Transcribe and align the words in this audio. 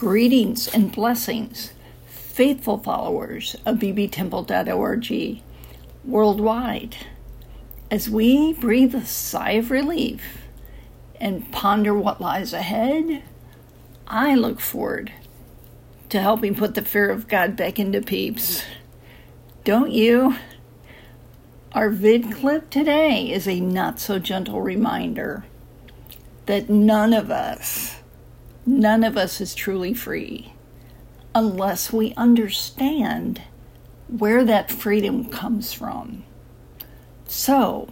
Greetings 0.00 0.66
and 0.66 0.90
blessings, 0.90 1.74
faithful 2.06 2.78
followers 2.78 3.54
of 3.66 3.76
bbtemple.org 3.76 5.42
worldwide. 6.06 6.96
As 7.90 8.08
we 8.08 8.54
breathe 8.54 8.94
a 8.94 9.04
sigh 9.04 9.50
of 9.50 9.70
relief 9.70 10.22
and 11.20 11.52
ponder 11.52 11.92
what 11.92 12.18
lies 12.18 12.54
ahead, 12.54 13.22
I 14.06 14.34
look 14.36 14.58
forward 14.58 15.12
to 16.08 16.18
helping 16.18 16.54
put 16.54 16.74
the 16.74 16.80
fear 16.80 17.10
of 17.10 17.28
God 17.28 17.54
back 17.54 17.78
into 17.78 18.00
peeps. 18.00 18.64
Don't 19.64 19.92
you? 19.92 20.36
Our 21.72 21.90
vid 21.90 22.32
clip 22.32 22.70
today 22.70 23.30
is 23.30 23.46
a 23.46 23.60
not 23.60 24.00
so 24.00 24.18
gentle 24.18 24.62
reminder 24.62 25.44
that 26.46 26.70
none 26.70 27.12
of 27.12 27.30
us, 27.30 27.99
none 28.70 29.02
of 29.02 29.16
us 29.16 29.40
is 29.40 29.54
truly 29.54 29.92
free 29.92 30.52
unless 31.34 31.92
we 31.92 32.14
understand 32.14 33.42
where 34.08 34.44
that 34.44 34.70
freedom 34.70 35.24
comes 35.24 35.72
from. 35.72 36.24
So, 37.26 37.88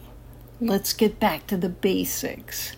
let's 0.61 0.93
get 0.93 1.21
back 1.21 1.47
to 1.49 1.57
the 1.57 1.69
basics 1.69 2.75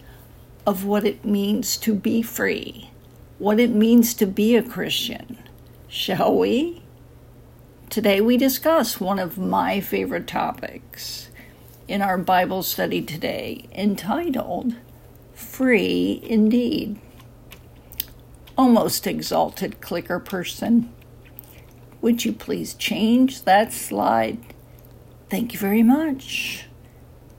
of 0.66 0.84
what 0.84 1.04
it 1.04 1.24
means 1.24 1.76
to 1.78 1.94
be 1.94 2.22
free, 2.22 2.90
what 3.38 3.58
it 3.58 3.70
means 3.70 4.14
to 4.14 4.26
be 4.26 4.56
a 4.56 4.62
Christian, 4.62 5.38
shall 5.88 6.36
we? 6.36 6.82
Today 7.88 8.20
we 8.20 8.36
discuss 8.36 9.00
one 9.00 9.18
of 9.18 9.38
my 9.38 9.80
favorite 9.80 10.26
topics 10.26 11.28
in 11.88 12.02
our 12.02 12.18
Bible 12.18 12.62
study 12.62 13.02
today, 13.02 13.66
entitled 13.72 14.76
Free 15.34 16.20
Indeed. 16.22 17.00
Almost 18.60 19.06
exalted 19.06 19.80
clicker 19.80 20.18
person, 20.18 20.92
would 22.02 22.26
you 22.26 22.32
please 22.34 22.74
change 22.74 23.44
that 23.44 23.72
slide? 23.72 24.36
Thank 25.30 25.54
you 25.54 25.58
very 25.58 25.82
much. 25.82 26.66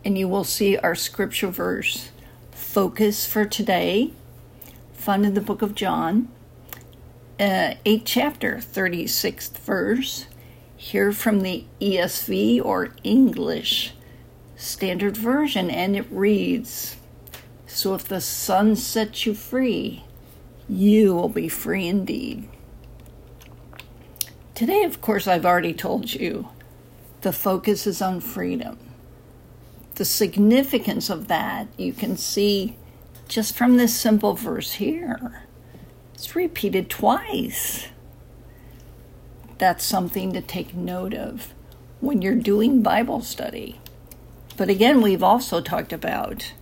And 0.03 0.17
you 0.17 0.27
will 0.27 0.43
see 0.43 0.79
our 0.79 0.95
scripture 0.95 1.49
verse. 1.49 2.09
Focus 2.49 3.27
for 3.27 3.45
today, 3.45 4.13
found 4.93 5.23
in 5.23 5.35
the 5.35 5.41
book 5.41 5.61
of 5.61 5.75
John, 5.75 6.27
uh, 7.39 7.75
8th 7.85 8.01
chapter, 8.03 8.55
36th 8.55 9.59
verse. 9.59 10.25
Here 10.75 11.11
from 11.11 11.41
the 11.41 11.65
ESV 11.79 12.65
or 12.65 12.95
English 13.03 13.93
Standard 14.55 15.17
Version, 15.17 15.69
and 15.69 15.95
it 15.95 16.07
reads 16.09 16.95
So 17.67 17.93
if 17.93 18.05
the 18.05 18.21
Son 18.21 18.75
sets 18.75 19.27
you 19.27 19.35
free, 19.35 20.03
you 20.71 21.13
will 21.13 21.29
be 21.29 21.49
free 21.49 21.87
indeed. 21.87 22.47
Today, 24.55 24.83
of 24.83 25.01
course, 25.01 25.27
I've 25.27 25.45
already 25.45 25.73
told 25.73 26.13
you 26.13 26.47
the 27.21 27.33
focus 27.33 27.85
is 27.85 28.01
on 28.01 28.21
freedom. 28.21 28.79
The 29.95 30.05
significance 30.05 31.09
of 31.09 31.27
that 31.27 31.67
you 31.77 31.93
can 31.93 32.15
see 32.15 32.77
just 33.27 33.55
from 33.55 33.77
this 33.77 33.99
simple 33.99 34.33
verse 34.33 34.73
here. 34.73 35.43
It's 36.13 36.35
repeated 36.35 36.89
twice 36.89 37.89
that's 39.57 39.85
something 39.85 40.33
to 40.33 40.41
take 40.41 40.73
note 40.73 41.13
of 41.13 41.53
when 41.99 42.23
you're 42.23 42.33
doing 42.33 42.81
Bible 42.81 43.21
study. 43.21 43.79
But 44.57 44.69
again, 44.69 45.01
we've 45.01 45.21
also 45.21 45.61
talked 45.61 45.93
about 45.93 46.53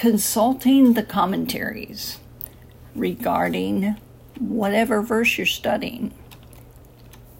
consulting 0.00 0.94
the 0.94 1.02
commentaries 1.02 2.18
regarding 2.94 3.94
whatever 4.38 5.02
verse 5.02 5.36
you're 5.36 5.46
studying. 5.46 6.10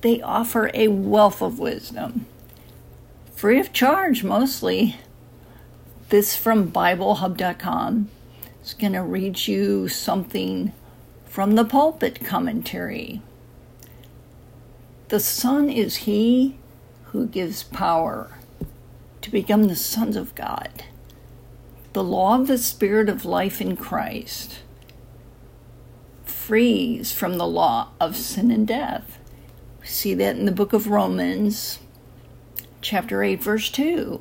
They 0.03 0.21
offer 0.21 0.71
a 0.75 0.89
wealth 0.89 1.41
of 1.41 1.59
wisdom, 1.59 2.27
free 3.35 3.59
of 3.59 3.73
charge 3.73 4.23
mostly. 4.23 4.99
This 6.11 6.37
from 6.37 6.71
BibleHub.com 6.71 8.11
is 8.63 8.75
going 8.75 8.93
to 8.93 9.03
read 9.03 9.49
you 9.49 9.89
something 9.89 10.75
from 11.25 11.55
the 11.55 11.65
pulpit 11.65 12.23
commentary 12.23 13.23
The 15.09 15.21
Son 15.21 15.71
is 15.71 15.97
He 15.97 16.59
who 17.05 17.27
gives 17.27 17.63
power 17.63 18.37
to 19.23 19.31
become 19.31 19.65
the 19.65 19.77
sons 19.77 20.15
of 20.15 20.35
God. 20.35 20.85
The 21.93 22.05
law 22.05 22.39
of 22.39 22.47
the 22.47 22.59
Spirit 22.59 23.09
of 23.09 23.25
life 23.25 23.61
in 23.61 23.77
Christ 23.77 24.61
frees 26.25 27.11
from 27.11 27.37
the 27.37 27.49
law 27.49 27.89
of 28.01 28.17
sin 28.17 28.53
and 28.53 28.65
death. 28.65 29.19
We 29.81 29.89
see 29.89 30.15
that 30.15 30.37
in 30.37 30.45
the 30.45 30.53
book 30.53 30.73
of 30.73 30.87
Romans, 30.87 31.81
chapter 32.81 33.25
8, 33.25 33.43
verse 33.43 33.71
2. 33.71 34.21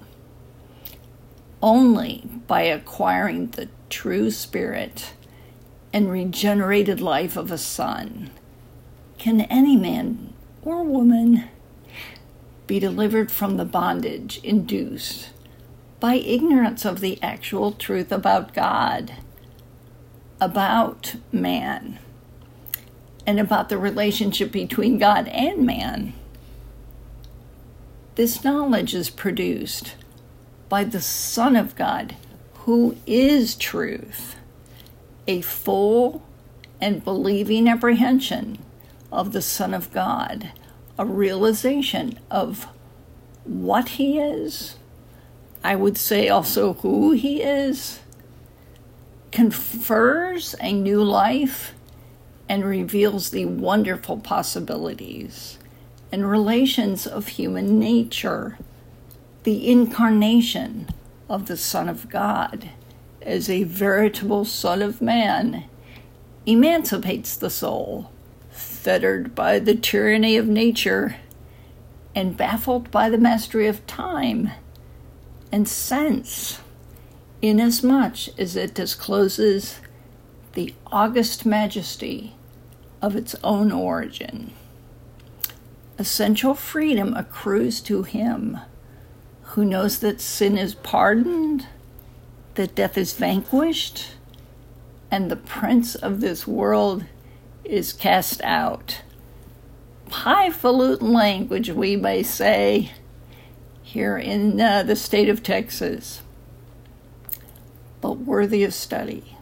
Only 1.61 2.23
by 2.47 2.61
acquiring 2.63 3.47
the 3.51 3.69
true 3.89 4.31
Spirit 4.31 5.13
and 5.93 6.09
regenerated 6.09 6.99
life 6.99 7.37
of 7.37 7.51
a 7.51 7.57
son, 7.59 8.31
can 9.19 9.41
any 9.41 9.75
man 9.75 10.33
or 10.63 10.83
woman 10.83 11.43
be 12.65 12.79
delivered 12.79 13.31
from 13.31 13.57
the 13.57 13.65
bondage 13.65 14.39
induced 14.43 15.29
by 15.99 16.15
ignorance 16.15 16.85
of 16.85 17.01
the 17.01 17.21
actual 17.21 17.71
truth 17.71 18.11
about 18.11 18.53
God, 18.53 19.13
about 20.39 21.15
man, 21.31 21.99
and 23.27 23.39
about 23.39 23.69
the 23.69 23.77
relationship 23.77 24.51
between 24.51 24.97
God 24.97 25.27
and 25.27 25.65
man. 25.65 26.13
This 28.15 28.43
knowledge 28.43 28.95
is 28.95 29.09
produced 29.09 29.95
by 30.67 30.83
the 30.83 31.01
Son 31.01 31.55
of 31.55 31.75
God, 31.75 32.15
who 32.65 32.97
is 33.05 33.55
truth 33.55 34.35
a 35.27 35.41
full 35.41 36.23
and 36.81 37.03
believing 37.03 37.67
apprehension 37.67 38.57
of 39.11 39.31
the 39.31 39.41
Son 39.43 39.75
of 39.75 39.93
God, 39.93 40.51
a 40.97 41.05
realization 41.05 42.17
of 42.31 42.67
what 43.43 43.89
He 43.89 44.17
is, 44.17 44.78
I 45.63 45.75
would 45.75 45.97
say 45.97 46.29
also 46.29 46.73
who 46.73 47.11
He 47.11 47.41
is, 47.41 47.99
confers 49.31 50.55
a 50.61 50.71
new 50.71 51.03
life 51.03 51.73
and 52.47 52.65
reveals 52.65 53.29
the 53.29 53.45
wonderful 53.45 54.17
possibilities 54.17 55.59
and 56.11 56.29
relations 56.29 57.05
of 57.05 57.27
human 57.27 57.77
nature, 57.77 58.57
the 59.43 59.69
incarnation 59.69 60.87
of 61.29 61.45
the 61.45 61.57
Son 61.57 61.87
of 61.87 62.09
God. 62.09 62.69
As 63.21 63.49
a 63.49 63.63
veritable 63.63 64.45
Son 64.45 64.81
of 64.81 65.01
Man, 65.01 65.65
emancipates 66.45 67.35
the 67.35 67.49
soul, 67.49 68.09
fettered 68.49 69.35
by 69.35 69.59
the 69.59 69.75
tyranny 69.75 70.37
of 70.37 70.47
nature 70.47 71.17
and 72.15 72.35
baffled 72.35 72.89
by 72.89 73.09
the 73.09 73.17
mastery 73.17 73.67
of 73.67 73.85
time 73.85 74.51
and 75.51 75.67
sense, 75.67 76.59
inasmuch 77.41 78.27
as 78.37 78.55
it 78.55 78.73
discloses 78.73 79.79
the 80.53 80.73
august 80.87 81.45
majesty 81.45 82.35
of 83.01 83.15
its 83.15 83.35
own 83.43 83.71
origin. 83.71 84.51
Essential 85.97 86.53
freedom 86.53 87.13
accrues 87.13 87.81
to 87.81 88.03
him 88.03 88.59
who 89.41 89.65
knows 89.65 89.99
that 89.99 90.21
sin 90.21 90.57
is 90.57 90.75
pardoned 90.75 91.65
that 92.55 92.75
death 92.75 92.97
is 92.97 93.13
vanquished 93.13 94.11
and 95.09 95.31
the 95.31 95.35
prince 95.35 95.95
of 95.95 96.21
this 96.21 96.45
world 96.45 97.05
is 97.63 97.93
cast 97.93 98.41
out. 98.43 99.01
Highfalutin 100.09 101.13
language, 101.13 101.69
we 101.69 101.95
may 101.95 102.23
say, 102.23 102.91
here 103.89 104.19
in 104.19 104.61
uh, 104.61 104.83
the 104.83 104.95
state 104.95 105.29
of 105.29 105.41
Texas, 105.41 106.21
but 108.01 108.19
worthy 108.19 108.63
of 108.63 108.71
study. 108.71 109.35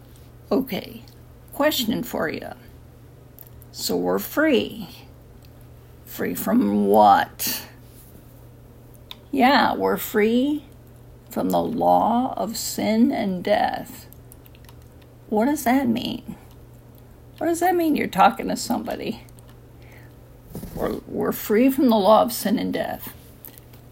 Okay, 0.50 1.04
question 1.52 2.02
for 2.02 2.30
you. 2.30 2.54
So 3.74 3.98
we're 3.98 4.20
free. 4.20 4.88
Free 6.06 6.34
from 6.34 6.88
what? 6.88 7.68
Yeah, 9.32 9.76
we're 9.76 9.98
free 9.98 10.64
from 11.30 11.50
the 11.50 11.62
law 11.62 12.34
of 12.38 12.56
sin 12.56 13.12
and 13.12 13.44
death. 13.44 14.08
What 15.28 15.48
does 15.48 15.66
that 15.66 15.90
mean? 15.90 16.38
What 17.38 17.48
does 17.48 17.60
that 17.60 17.76
mean 17.76 17.98
you're 17.98 18.08
talking 18.08 18.48
to 18.48 18.56
somebody? 18.56 19.24
We're, 20.74 21.02
we're 21.06 21.34
free 21.34 21.70
from 21.70 21.90
the 21.90 21.98
law 21.98 22.22
of 22.22 22.32
sin 22.32 22.58
and 22.58 22.72
death. 22.72 23.14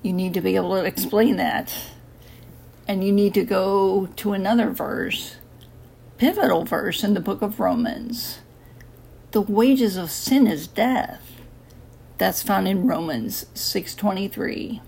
You 0.06 0.14
need 0.14 0.36
to 0.36 0.42
be 0.42 0.56
able 0.56 0.76
to 0.76 0.86
explain 0.86 1.38
that. 1.38 1.74
And 2.88 3.04
you 3.04 3.12
need 3.12 3.34
to 3.34 3.44
go 3.44 4.08
to 4.18 4.34
another 4.34 4.70
verse 4.70 5.38
pivotal 6.20 6.64
verse 6.64 7.04
in 7.04 7.16
the 7.16 7.20
book 7.20 7.42
of 7.42 7.60
Romans. 7.60 8.38
The 9.32 9.42
wages 9.42 9.98
of 9.98 10.12
sin 10.12 10.46
is 10.46 10.68
death. 10.68 11.42
That's 12.20 12.44
found 12.44 12.68
in 12.68 12.86
Romans 12.86 13.48
6:23. 13.56 14.80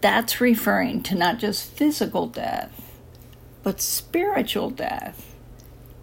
That's 0.00 0.40
referring 0.40 1.04
to 1.04 1.14
not 1.14 1.38
just 1.38 1.70
physical 1.70 2.26
death, 2.26 2.98
but 3.62 3.80
spiritual 3.80 4.70
death, 4.70 5.36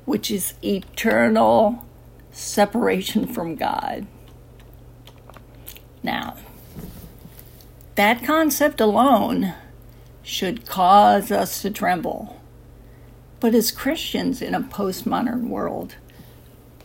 which 0.06 0.31
is 0.31 0.53
eternal 0.63 1.86
separation 2.31 3.27
from 3.27 3.56
God. 3.56 4.07
Now, 6.01 6.38
that 7.95 8.24
concept 8.24 8.81
alone 8.81 9.54
should 10.24 10.66
cause 10.68 11.31
us 11.31 11.62
to 11.62 11.69
tremble. 11.69 12.42
But 13.40 13.54
as 13.54 13.72
Christians 13.72 14.42
in 14.42 14.56
a 14.56 14.62
postmodern 14.62 15.50
world, 15.50 15.95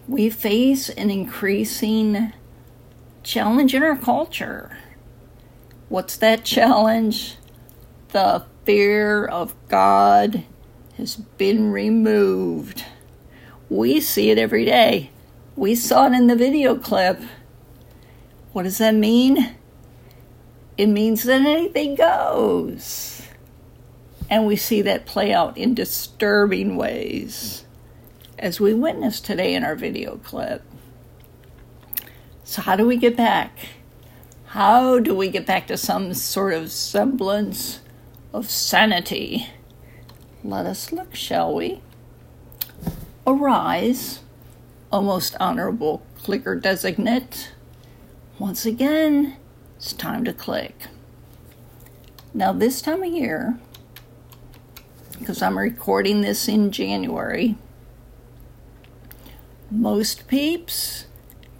we 0.08 0.28
face 0.28 0.88
an 0.88 1.10
increasing 1.10 2.32
challenge 3.22 3.74
in 3.74 3.82
our 3.82 3.96
culture. 3.96 4.76
What's 5.88 6.16
that 6.16 6.44
challenge? 6.44 7.36
The 8.08 8.44
fear 8.64 9.24
of 9.24 9.54
God 9.68 10.44
has 10.96 11.16
been 11.16 11.70
removed. 11.70 12.84
We 13.70 14.00
see 14.00 14.30
it 14.30 14.38
every 14.38 14.64
day. 14.64 15.10
We 15.56 15.74
saw 15.74 16.06
it 16.06 16.12
in 16.12 16.26
the 16.26 16.36
video 16.36 16.76
clip. 16.76 17.20
What 18.52 18.64
does 18.64 18.78
that 18.78 18.94
mean? 18.94 19.57
It 20.78 20.86
means 20.86 21.24
that 21.24 21.40
anything 21.40 21.96
goes. 21.96 23.22
And 24.30 24.46
we 24.46 24.54
see 24.54 24.80
that 24.82 25.06
play 25.06 25.32
out 25.32 25.58
in 25.58 25.74
disturbing 25.74 26.76
ways, 26.76 27.64
as 28.38 28.60
we 28.60 28.72
witnessed 28.74 29.24
today 29.24 29.54
in 29.54 29.64
our 29.64 29.74
video 29.74 30.18
clip. 30.18 30.62
So, 32.44 32.62
how 32.62 32.76
do 32.76 32.86
we 32.86 32.96
get 32.96 33.16
back? 33.16 33.58
How 34.46 35.00
do 35.00 35.14
we 35.14 35.28
get 35.28 35.46
back 35.46 35.66
to 35.66 35.76
some 35.76 36.14
sort 36.14 36.54
of 36.54 36.70
semblance 36.70 37.80
of 38.32 38.48
sanity? 38.48 39.48
Let 40.44 40.64
us 40.64 40.92
look, 40.92 41.14
shall 41.14 41.54
we? 41.54 41.80
Arise, 43.26 44.20
O 44.92 45.00
most 45.00 45.34
honorable 45.40 46.02
clicker 46.22 46.54
designate. 46.54 47.52
Once 48.38 48.64
again, 48.64 49.36
it's 49.78 49.92
time 49.92 50.24
to 50.24 50.32
click. 50.32 50.88
Now, 52.34 52.52
this 52.52 52.82
time 52.82 53.04
of 53.04 53.12
year, 53.12 53.60
because 55.16 55.40
I'm 55.40 55.56
recording 55.56 56.20
this 56.20 56.48
in 56.48 56.72
January, 56.72 57.56
most 59.70 60.26
peeps 60.26 61.06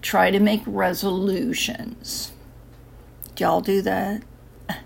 try 0.02 0.32
to 0.32 0.40
make 0.40 0.62
resolutions. 0.66 2.32
Do 3.36 3.44
y'all 3.44 3.60
do 3.60 3.82
that? 3.82 4.24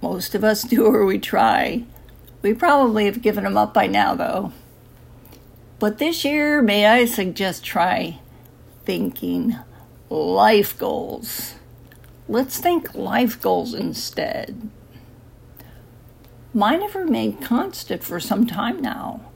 Most 0.00 0.34
of 0.34 0.42
us 0.42 0.62
do, 0.70 0.86
or 0.86 1.04
we 1.04 1.18
try. 1.18 1.84
We 2.40 2.54
probably 2.54 3.04
have 3.04 3.20
given 3.20 3.44
them 3.44 3.58
up 3.58 3.74
by 3.74 3.86
now, 3.86 4.14
though. 4.14 4.52
But 5.78 5.98
this 5.98 6.24
year, 6.24 6.62
may 6.62 6.86
I 6.86 7.04
suggest 7.04 7.62
try 7.62 8.20
thinking 8.86 9.58
life 10.10 10.76
goals. 10.76 11.54
Let's 12.28 12.58
think 12.58 12.94
life 12.94 13.40
goals 13.40 13.74
instead. 13.74 14.68
Mine 16.52 16.82
have 16.82 16.96
remained 16.96 17.40
constant 17.40 18.02
for 18.02 18.18
some 18.18 18.44
time 18.44 18.82
now, 18.82 19.30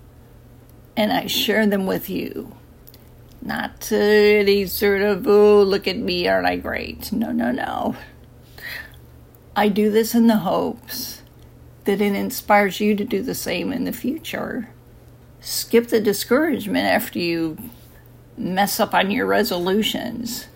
and 0.96 1.12
I 1.12 1.26
share 1.26 1.64
them 1.66 1.86
with 1.86 2.10
you. 2.10 2.56
Not 3.40 3.80
to 3.82 3.96
any 3.96 4.66
sort 4.66 5.02
of, 5.02 5.26
oh, 5.28 5.62
look 5.62 5.86
at 5.86 5.96
me, 5.96 6.26
aren't 6.26 6.48
I 6.48 6.56
great? 6.56 7.12
No, 7.12 7.30
no, 7.30 7.52
no. 7.52 7.94
I 9.54 9.68
do 9.68 9.90
this 9.90 10.14
in 10.14 10.26
the 10.26 10.38
hopes 10.38 11.22
that 11.84 12.00
it 12.00 12.14
inspires 12.14 12.80
you 12.80 12.96
to 12.96 13.04
do 13.04 13.22
the 13.22 13.34
same 13.34 13.72
in 13.72 13.84
the 13.84 13.92
future. 13.92 14.70
Skip 15.40 15.88
the 15.88 16.00
discouragement 16.00 16.86
after 16.86 17.18
you 17.20 17.58
mess 18.36 18.80
up 18.80 18.94
on 18.94 19.12
your 19.12 19.26
resolutions 19.26 20.48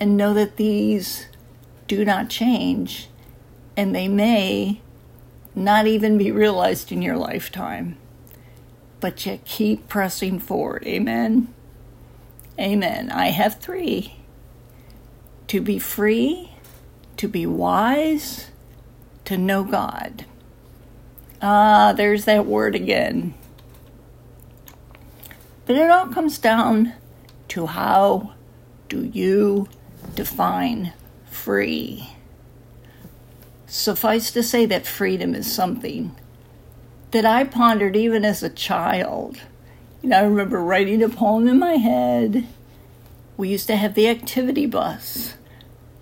and 0.00 0.16
know 0.16 0.34
that 0.34 0.56
these 0.56 1.26
do 1.86 2.04
not 2.04 2.28
change 2.28 3.08
and 3.76 3.94
they 3.94 4.08
may 4.08 4.80
not 5.54 5.86
even 5.86 6.18
be 6.18 6.30
realized 6.30 6.92
in 6.92 7.02
your 7.02 7.16
lifetime. 7.16 7.96
But 9.00 9.24
you 9.26 9.38
keep 9.44 9.88
pressing 9.88 10.38
forward. 10.38 10.84
Amen. 10.86 11.52
Amen. 12.58 13.10
I 13.10 13.28
have 13.28 13.60
three 13.60 14.16
to 15.48 15.60
be 15.60 15.78
free, 15.78 16.52
to 17.16 17.28
be 17.28 17.46
wise, 17.46 18.50
to 19.26 19.36
know 19.36 19.64
God. 19.64 20.24
Ah, 21.40 21.92
there's 21.94 22.24
that 22.24 22.46
word 22.46 22.74
again. 22.74 23.34
But 25.66 25.76
it 25.76 25.90
all 25.90 26.06
comes 26.08 26.38
down 26.38 26.94
to 27.48 27.66
how 27.66 28.34
do 28.88 29.04
you 29.04 29.68
define 30.16 30.92
free? 31.30 32.10
Suffice 33.66 34.30
to 34.32 34.42
say 34.42 34.66
that 34.66 34.86
freedom 34.86 35.34
is 35.34 35.52
something 35.52 36.16
that 37.12 37.24
I 37.24 37.44
pondered 37.44 37.94
even 37.96 38.24
as 38.24 38.42
a 38.42 38.50
child. 38.50 39.40
You 40.02 40.08
know, 40.10 40.18
I 40.18 40.24
remember 40.24 40.60
writing 40.60 41.02
a 41.02 41.08
poem 41.08 41.46
in 41.46 41.58
my 41.58 41.74
head. 41.74 42.46
We 43.36 43.48
used 43.48 43.66
to 43.68 43.76
have 43.76 43.94
the 43.94 44.08
activity 44.08 44.66
bus. 44.66 45.34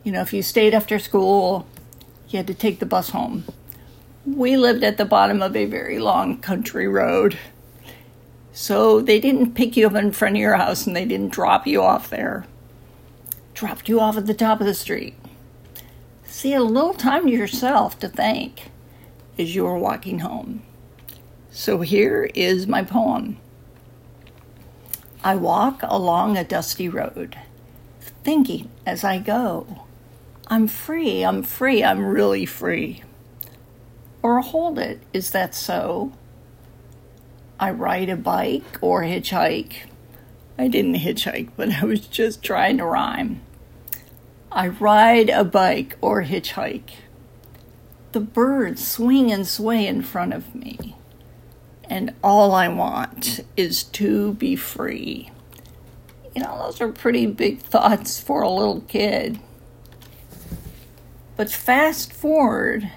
You 0.03 0.13
know, 0.13 0.21
if 0.21 0.33
you 0.33 0.43
stayed 0.43 0.75
after 0.75 0.99
school, 0.99 1.67
you 2.29 2.37
had 2.39 2.47
to 2.47 2.55
take 2.55 2.79
the 2.79 2.87
bus 2.87 3.11
home. 3.11 3.45
We 4.27 4.57
lived 4.57 4.85
at 4.85 4.97
the 4.97 5.05
bottom 5.05 5.43
of 5.43 5.55
a 5.57 5.67
very 5.67 5.99
long 5.99 6.39
country 6.39 6.89
road. 6.89 7.39
So 8.53 9.01
they 9.01 9.21
didn't 9.21 9.55
pick 9.55 9.77
you 9.77 9.87
up 9.87 9.95
in 9.95 10.13
front 10.13 10.37
of 10.37 10.41
your 10.41 10.57
house 10.57 10.87
and 10.87 10.95
they 10.95 11.05
didn't 11.05 11.33
drop 11.33 11.67
you 11.67 11.83
off 11.83 12.11
there. 12.11 12.47
Dropped 13.55 13.89
you 13.89 14.01
off 14.01 14.17
at 14.17 14.27
the 14.27 14.35
top 14.35 14.61
of 14.61 14.67
the 14.67 14.75
street. 14.75 15.15
See, 16.27 16.55
a 16.55 16.63
little 16.63 16.93
time 16.93 17.27
to 17.27 17.31
yourself 17.31 17.99
to 18.01 18.09
thank 18.09 18.71
as 19.39 19.55
you 19.55 19.65
are 19.67 19.79
walking 19.79 20.19
home. 20.19 20.63
So 21.51 21.81
here 21.81 22.29
is 22.35 22.67
my 22.67 22.83
poem. 22.83 23.39
I 25.23 25.37
walk 25.37 25.81
along 25.85 26.37
a 26.37 26.45
dusty 26.45 26.89
road, 26.89 27.39
thinking 28.25 28.71
as 28.85 29.05
I 29.05 29.19
go, 29.19 29.85
I'm 30.49 30.67
free, 30.67 31.25
I'm 31.25 31.43
free, 31.43 31.83
I'm 31.83 32.05
really 32.05 32.45
free. 32.45 33.03
Or 34.23 34.41
hold 34.41 34.79
it, 34.79 35.01
is 35.13 35.31
that 35.31 35.55
so? 35.55 36.13
I 37.59 37.71
ride 37.71 38.11
a 38.11 38.17
bike 38.17 38.79
or 38.81 39.03
hitchhike. 39.03 39.75
I 40.57 40.69
didn't 40.69 40.95
hitchhike, 40.95 41.51
but 41.57 41.71
I 41.71 41.85
was 41.85 42.07
just 42.07 42.43
trying 42.43 42.79
to 42.79 42.85
rhyme. 42.85 43.41
I 44.53 44.69
ride 44.69 45.31
a 45.31 45.45
bike 45.45 45.97
or 46.01 46.23
hitchhike. 46.23 46.91
The 48.13 48.21
birds 48.21 48.87
swing 48.87 49.33
and 49.33 49.47
sway 49.47 49.87
in 49.87 50.03
front 50.03 50.33
of 50.33 50.55
me. 50.55 50.95
And 51.91 52.15
all 52.23 52.53
I 52.53 52.69
want 52.69 53.41
is 53.57 53.83
to 53.83 54.35
be 54.35 54.55
free. 54.55 55.31
You 56.35 56.43
know, 56.43 56.59
those 56.59 56.81
are 56.81 56.93
pretty 56.93 57.27
big 57.27 57.61
thoughts 57.61 58.21
for 58.21 58.43
a 58.43 58.49
little 58.49 58.83
kid. 58.83 59.41
But 61.37 61.51
fast 61.51 62.13
forward 62.13 62.91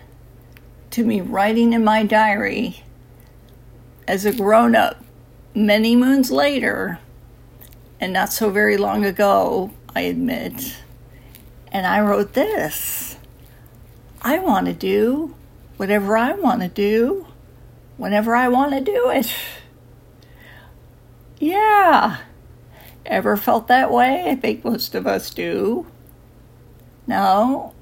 to 0.91 1.03
me 1.03 1.21
writing 1.21 1.73
in 1.73 1.83
my 1.83 2.03
diary 2.03 2.83
as 4.07 4.25
a 4.25 4.33
grown 4.33 4.75
up 4.75 5.03
many 5.53 5.95
moons 5.95 6.31
later, 6.31 6.99
and 7.99 8.13
not 8.13 8.31
so 8.31 8.49
very 8.49 8.77
long 8.77 9.05
ago, 9.05 9.71
I 9.95 10.01
admit. 10.01 10.75
And 11.71 11.85
I 11.85 11.99
wrote 12.01 12.33
this 12.33 13.17
I 14.21 14.39
want 14.39 14.67
to 14.67 14.73
do 14.73 15.35
whatever 15.77 16.17
I 16.17 16.33
want 16.33 16.61
to 16.61 16.67
do 16.67 17.27
whenever 17.97 18.35
I 18.35 18.47
want 18.47 18.73
to 18.73 18.81
do 18.81 19.09
it. 19.09 19.33
Yeah. 21.39 22.17
Ever 23.05 23.37
felt 23.37 23.67
that 23.67 23.91
way? 23.91 24.29
I 24.29 24.35
think 24.35 24.65
most 24.65 24.95
of 24.95 25.07
us 25.07 25.29
do. 25.29 25.87
No. 27.05 27.73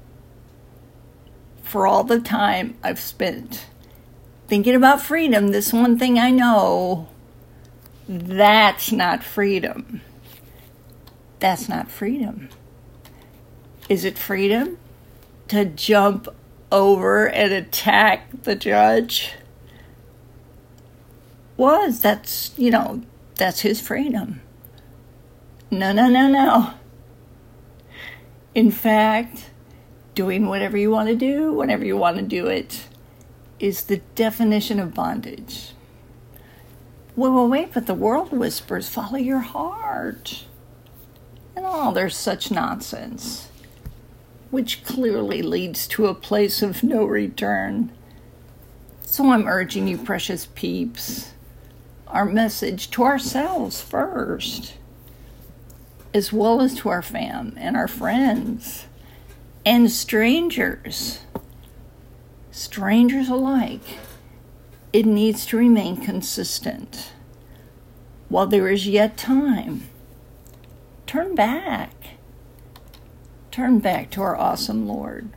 For 1.62 1.86
all 1.86 2.04
the 2.04 2.20
time 2.20 2.76
I've 2.82 3.00
spent 3.00 3.66
thinking 4.46 4.74
about 4.74 5.02
freedom, 5.02 5.48
this 5.48 5.72
one 5.72 5.98
thing 5.98 6.18
I 6.18 6.30
know 6.30 7.08
that's 8.08 8.92
not 8.92 9.22
freedom. 9.22 10.00
That's 11.38 11.68
not 11.68 11.90
freedom. 11.90 12.48
Is 13.88 14.04
it 14.04 14.18
freedom 14.18 14.78
to 15.48 15.64
jump 15.64 16.28
over 16.72 17.28
and 17.28 17.52
attack 17.52 18.42
the 18.42 18.54
judge? 18.54 19.34
was. 21.56 22.00
That's, 22.00 22.52
you 22.56 22.70
know, 22.70 23.02
that's 23.36 23.60
his 23.60 23.80
freedom. 23.80 24.40
No, 25.70 25.92
no, 25.92 26.08
no, 26.08 26.28
no. 26.28 26.74
In 28.54 28.70
fact, 28.70 29.50
doing 30.14 30.46
whatever 30.46 30.76
you 30.76 30.90
want 30.90 31.08
to 31.08 31.16
do, 31.16 31.52
whenever 31.52 31.84
you 31.84 31.96
want 31.96 32.16
to 32.16 32.22
do 32.22 32.46
it, 32.46 32.86
is 33.58 33.84
the 33.84 33.98
definition 34.14 34.78
of 34.78 34.94
bondage. 34.94 35.72
Well, 37.16 37.32
well, 37.32 37.48
wait, 37.48 37.72
but 37.72 37.86
the 37.86 37.94
world 37.94 38.30
whispers, 38.30 38.90
follow 38.90 39.16
your 39.16 39.38
heart. 39.40 40.44
And 41.56 41.64
all, 41.64 41.92
there's 41.92 42.14
such 42.14 42.50
nonsense, 42.50 43.48
which 44.50 44.84
clearly 44.84 45.40
leads 45.40 45.88
to 45.88 46.08
a 46.08 46.14
place 46.14 46.60
of 46.60 46.82
no 46.82 47.06
return. 47.06 47.90
So 49.00 49.32
I'm 49.32 49.48
urging 49.48 49.88
you, 49.88 49.96
precious 49.96 50.44
peeps, 50.54 51.32
our 52.06 52.26
message 52.26 52.90
to 52.90 53.04
ourselves 53.04 53.80
first, 53.80 54.74
as 56.12 56.34
well 56.34 56.60
as 56.60 56.74
to 56.76 56.90
our 56.90 57.00
fam 57.00 57.54
and 57.56 57.78
our 57.78 57.88
friends 57.88 58.84
and 59.64 59.90
strangers, 59.90 61.20
strangers 62.50 63.30
alike 63.30 63.80
it 64.96 65.04
needs 65.04 65.44
to 65.44 65.58
remain 65.58 65.94
consistent. 65.98 67.12
While 68.30 68.46
there 68.46 68.66
is 68.66 68.88
yet 68.88 69.18
time, 69.18 69.82
turn 71.06 71.34
back. 71.34 71.92
Turn 73.50 73.78
back 73.78 74.10
to 74.12 74.22
our 74.22 74.34
awesome 74.34 74.88
Lord, 74.88 75.28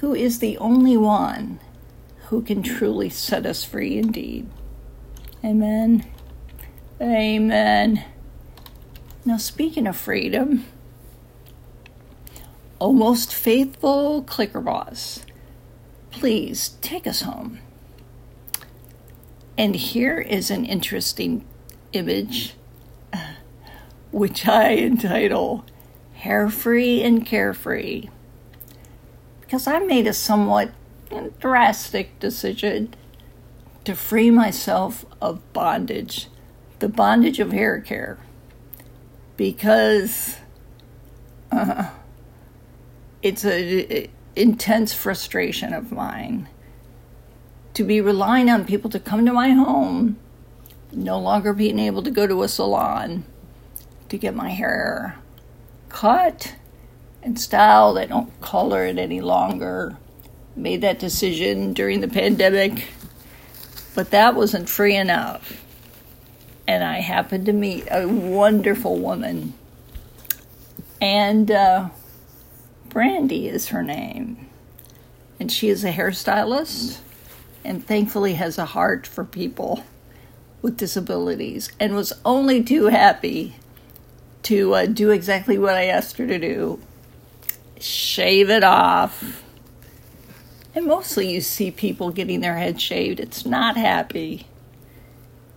who 0.00 0.12
is 0.12 0.40
the 0.40 0.58
only 0.58 0.96
one 0.96 1.60
who 2.26 2.42
can 2.42 2.64
truly 2.64 3.08
set 3.10 3.46
us 3.46 3.62
free 3.62 3.96
indeed. 3.96 4.48
Amen. 5.44 6.04
Amen. 7.00 8.04
Now, 9.24 9.36
speaking 9.36 9.86
of 9.86 9.96
freedom, 9.96 10.64
almost 12.80 13.32
faithful 13.32 14.24
clicker 14.24 14.60
boss, 14.60 15.24
please 16.10 16.70
take 16.80 17.06
us 17.06 17.20
home. 17.20 17.60
And 19.58 19.74
here 19.74 20.18
is 20.18 20.50
an 20.50 20.66
interesting 20.66 21.44
image, 21.92 22.54
which 24.10 24.46
I 24.46 24.72
entitle 24.74 25.64
Hair 26.14 26.50
Free 26.50 27.02
and 27.02 27.24
Carefree. 27.24 28.08
Because 29.40 29.66
I 29.66 29.78
made 29.78 30.06
a 30.06 30.12
somewhat 30.12 30.72
drastic 31.38 32.18
decision 32.18 32.94
to 33.84 33.94
free 33.94 34.30
myself 34.30 35.06
of 35.22 35.40
bondage, 35.52 36.28
the 36.80 36.88
bondage 36.88 37.38
of 37.38 37.52
hair 37.52 37.80
care. 37.80 38.18
Because 39.36 40.36
uh, 41.52 41.90
it's 43.22 43.44
an 43.44 44.08
intense 44.34 44.92
frustration 44.92 45.72
of 45.72 45.92
mine 45.92 46.48
to 47.76 47.84
be 47.84 48.00
relying 48.00 48.48
on 48.48 48.64
people 48.64 48.88
to 48.88 48.98
come 48.98 49.26
to 49.26 49.32
my 49.34 49.50
home, 49.50 50.16
no 50.92 51.18
longer 51.18 51.52
being 51.52 51.78
able 51.78 52.02
to 52.02 52.10
go 52.10 52.26
to 52.26 52.42
a 52.42 52.48
salon 52.48 53.22
to 54.08 54.16
get 54.16 54.34
my 54.34 54.48
hair 54.48 55.18
cut 55.90 56.54
and 57.22 57.38
styled. 57.38 57.98
I 57.98 58.06
don't 58.06 58.40
color 58.40 58.86
it 58.86 58.96
any 58.96 59.20
longer. 59.20 59.98
Made 60.56 60.80
that 60.80 60.98
decision 60.98 61.74
during 61.74 62.00
the 62.00 62.08
pandemic, 62.08 62.88
but 63.94 64.10
that 64.10 64.34
wasn't 64.34 64.70
free 64.70 64.96
enough. 64.96 65.62
And 66.66 66.82
I 66.82 67.00
happened 67.00 67.44
to 67.44 67.52
meet 67.52 67.86
a 67.90 68.08
wonderful 68.08 68.98
woman, 68.98 69.52
and 70.98 71.50
uh, 71.50 71.90
Brandy 72.88 73.48
is 73.48 73.68
her 73.68 73.82
name, 73.82 74.48
and 75.38 75.52
she 75.52 75.68
is 75.68 75.84
a 75.84 75.92
hairstylist 75.92 77.00
and 77.66 77.86
thankfully 77.86 78.34
has 78.34 78.58
a 78.58 78.64
heart 78.64 79.06
for 79.06 79.24
people 79.24 79.84
with 80.62 80.76
disabilities 80.76 81.70
and 81.78 81.94
was 81.94 82.12
only 82.24 82.62
too 82.62 82.86
happy 82.86 83.56
to 84.42 84.74
uh, 84.74 84.86
do 84.86 85.10
exactly 85.10 85.58
what 85.58 85.74
I 85.74 85.86
asked 85.86 86.18
her 86.18 86.26
to 86.26 86.38
do 86.38 86.80
shave 87.78 88.50
it 88.50 88.64
off. 88.64 89.42
And 90.74 90.86
mostly 90.86 91.30
you 91.30 91.40
see 91.40 91.70
people 91.70 92.10
getting 92.10 92.40
their 92.40 92.56
head 92.56 92.80
shaved. 92.80 93.20
It's 93.20 93.46
not 93.46 93.76
happy 93.76 94.46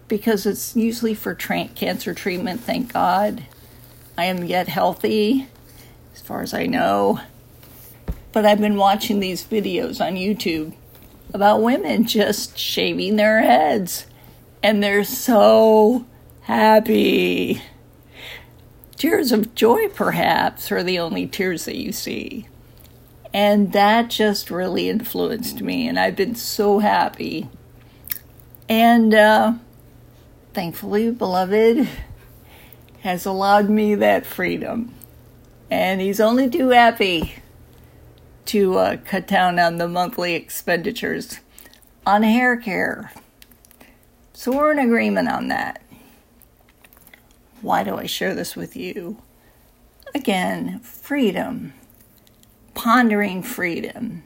because 0.08 0.46
it's 0.46 0.75
usually 0.75 1.13
for 1.13 1.34
tra- 1.34 1.70
cancer 1.75 2.13
treatment, 2.13 2.62
thank 2.62 2.94
God. 2.94 3.46
I 4.18 4.25
am 4.25 4.44
yet 4.44 4.68
healthy, 4.68 5.48
as 6.13 6.22
far 6.22 6.42
as 6.42 6.54
I 6.54 6.66
know. 6.66 7.22
But 8.32 8.46
I've 8.46 8.60
been 8.60 8.75
watching 8.75 9.20
these 9.20 9.44
videos 9.44 10.06
on 10.06 10.16
YouTube 10.16 10.74
about 11.34 11.62
women 11.62 12.06
just 12.06 12.58
shaving 12.58 13.16
their 13.16 13.42
heads. 13.42 14.08
And 14.62 14.84
they're 14.84 15.04
so 15.04 16.06
happy. 16.42 17.62
Tears 18.96 19.32
of 19.32 19.56
joy, 19.56 19.88
perhaps, 19.90 20.72
are 20.72 20.84
the 20.84 21.00
only 21.00 21.26
tears 21.28 21.66
that 21.66 21.78
you 21.78 21.92
see. 21.92 22.48
And 23.34 23.72
that 23.74 24.10
just 24.10 24.50
really 24.50 24.90
influenced 24.90 25.62
me, 25.62 25.88
and 25.88 26.00
I've 26.00 26.16
been 26.16 26.36
so 26.36 26.80
happy. 26.80 27.48
And 28.68 29.14
uh, 29.14 29.54
thankfully, 30.54 31.12
Beloved 31.12 31.88
has 33.02 33.26
allowed 33.26 33.70
me 33.70 33.96
that 33.96 34.26
freedom. 34.26 34.94
And 35.70 36.02
he's 36.02 36.20
only 36.20 36.50
too 36.50 36.70
happy 36.70 37.36
to 38.50 38.77
uh, 38.77 38.98
cut 39.06 39.27
down 39.27 39.60
on 39.60 39.77
the 39.77 39.88
monthly 39.88 40.34
expenditures 40.34 41.39
on 42.06 42.24
hair 42.24 42.58
care. 42.58 43.12
So 44.34 44.51
we're 44.51 44.72
in 44.72 44.79
agreement 44.79 45.29
on 45.29 45.50
that. 45.50 45.84
Why 47.62 47.84
do 47.84 47.96
I 47.96 48.08
share 48.08 48.34
this 48.34 48.56
with 48.56 48.75
you? 48.75 49.22
Again, 50.15 50.79
freedom, 50.79 51.74
pondering 52.74 53.44
freedom, 53.44 54.24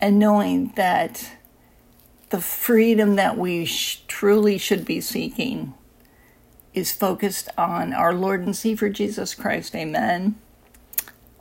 and 0.00 0.18
knowing 0.18 0.72
that 0.76 1.32
the 2.30 2.40
freedom 2.40 3.16
that 3.16 3.36
we 3.36 3.66
sh- 3.66 4.00
truly 4.08 4.56
should 4.56 4.86
be 4.86 5.02
seeking 5.02 5.74
is 6.72 6.90
focused 6.90 7.50
on 7.58 7.92
our 7.92 8.14
Lord 8.14 8.40
and 8.40 8.56
Savior 8.56 8.88
Jesus 8.88 9.34
Christ. 9.34 9.74
Amen. 9.74 10.36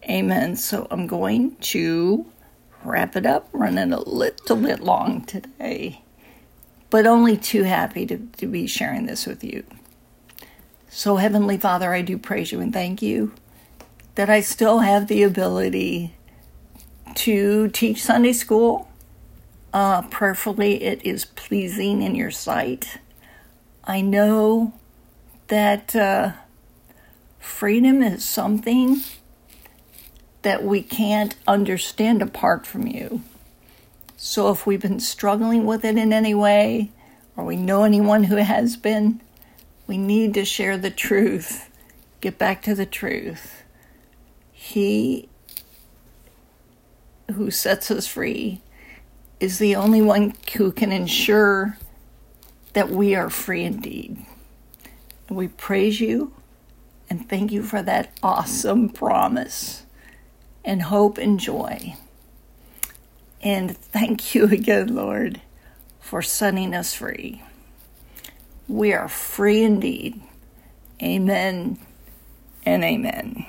Amen. 0.10 0.56
So 0.56 0.88
I'm 0.90 1.06
going 1.08 1.56
to 1.58 2.26
wrap 2.84 3.16
it 3.16 3.26
up, 3.26 3.48
running 3.52 3.94
a 3.94 4.00
little 4.00 4.56
bit 4.56 4.80
long 4.80 5.24
today, 5.26 6.02
but 6.90 7.06
only 7.06 7.38
too 7.38 7.64
happy 7.64 8.06
to, 8.08 8.18
to 8.38 8.48
be 8.48 8.66
sharing 8.68 9.06
this 9.06 9.26
with 9.28 9.44
you. 9.44 9.64
So, 10.90 11.18
Heavenly 11.18 11.58
Father, 11.58 11.94
I 11.94 12.02
do 12.02 12.18
praise 12.18 12.52
you 12.52 12.60
and 12.60 12.74
thank 12.74 13.02
you 13.02 13.34
that 14.16 14.30
I 14.30 14.42
still 14.42 14.80
have 14.80 15.08
the 15.08 15.24
ability 15.24 16.16
to 17.16 17.70
teach 17.70 18.04
Sunday 18.04 18.34
school. 18.34 18.90
Uh, 19.74 20.02
prayerfully, 20.02 20.84
it 20.84 21.06
is 21.06 21.24
pleasing 21.24 22.02
in 22.02 22.16
your 22.16 22.32
sight. 22.32 23.00
I 23.86 24.02
know 24.02 24.74
that 25.48 25.96
uh, 25.96 26.34
freedom 27.40 28.04
is 28.04 28.26
something 28.26 29.02
that 30.42 30.64
we 30.64 30.82
can't 30.82 31.36
understand 31.48 32.22
apart 32.22 32.66
from 32.66 32.88
you. 32.88 33.22
So 34.18 34.52
if 34.52 34.66
we've 34.66 34.82
been 34.82 35.00
struggling 35.00 35.66
with 35.66 35.84
it 35.84 35.98
in 35.98 36.14
any 36.14 36.34
way, 36.34 36.92
or 37.36 37.44
we 37.44 37.56
know 37.56 37.84
anyone 37.84 38.26
who 38.26 38.38
has 38.38 38.78
been, 38.78 39.22
we 39.88 39.98
need 39.98 40.34
to 40.36 40.46
share 40.46 40.78
the 40.78 40.92
truth. 40.92 41.70
Get 42.22 42.38
back 42.38 42.62
to 42.64 42.76
the 42.76 42.86
truth. 42.86 43.64
He 44.52 45.28
who 47.32 47.50
sets 47.50 47.90
us 47.90 48.08
free 48.08 48.62
is 49.40 49.58
the 49.58 49.76
only 49.76 50.02
one 50.02 50.34
who 50.56 50.72
can 50.72 50.92
ensure 50.92 51.78
that 52.74 52.90
we 52.90 53.16
are 53.16 53.30
free 53.30 53.64
indeed. 53.64 54.18
We 55.30 55.48
praise 55.48 56.00
you 56.00 56.34
and 57.10 57.28
thank 57.28 57.52
you 57.52 57.64
for 57.64 57.82
that 57.82 58.12
awesome 58.22 58.90
promise 58.90 59.84
and 60.64 60.84
hope 60.84 61.18
and 61.18 61.40
joy. 61.40 61.96
And 63.42 63.76
thank 63.78 64.36
you 64.36 64.46
again, 64.46 64.96
Lord, 64.96 65.42
for 66.00 66.22
setting 66.22 66.74
us 66.74 66.94
free. 66.94 67.44
We 68.68 68.94
are 68.94 69.10
free 69.10 69.64
indeed. 69.64 70.22
Amen 71.02 71.78
and 72.66 72.84
amen. 72.84 73.46